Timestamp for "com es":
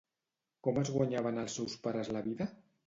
0.67-0.91